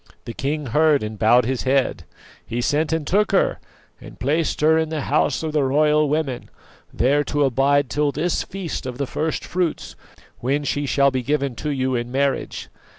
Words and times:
"The 0.25 0.33
king 0.33 0.65
heard 0.65 1.03
and 1.03 1.19
bowed 1.19 1.45
his 1.45 1.61
head; 1.61 2.05
he 2.43 2.59
sent 2.59 2.91
and 2.91 3.05
took 3.05 3.31
her, 3.33 3.59
and 4.01 4.19
placed 4.19 4.61
her 4.61 4.75
in 4.75 4.89
the 4.89 5.01
House 5.01 5.43
of 5.43 5.51
the 5.53 5.63
Royal 5.63 6.09
Women, 6.09 6.49
there 6.91 7.23
to 7.25 7.43
abide 7.45 7.87
till 7.87 8.11
this 8.11 8.41
feast 8.41 8.87
of 8.87 8.97
the 8.97 9.05
first 9.05 9.45
fruits, 9.45 9.95
when 10.39 10.63
she 10.63 10.87
shall 10.87 11.11
be 11.11 11.21
given 11.21 11.53
to 11.57 11.69
you 11.69 11.93
in 11.93 12.11
marriage. 12.11 12.67